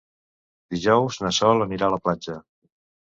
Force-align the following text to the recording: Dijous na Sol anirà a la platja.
Dijous 0.75 1.19
na 1.25 1.33
Sol 1.41 1.61
anirà 1.67 1.91
a 1.91 1.95
la 1.97 2.01
platja. 2.07 2.39